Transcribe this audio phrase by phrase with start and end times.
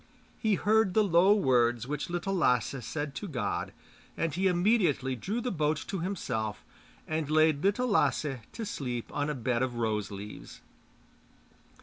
[0.39, 3.71] He heard the low words which Little Lasse said to God,
[4.17, 6.65] and he immediately drew the boat to himself
[7.07, 10.61] and laid Little Lasse to sleep on a bed of rose leaves.